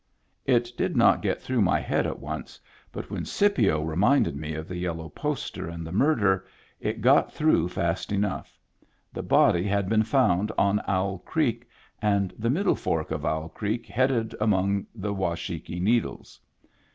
[0.47, 2.59] It did not get through my head at once,
[2.91, 6.43] but when Scipio reminded me of the yellow poster and the mur der,
[6.79, 8.57] it got through fast enough:
[9.13, 11.69] the body had been found on Owl Creek,
[12.01, 16.39] and the middle fork of Owl Creek headed among the Washakie Needles.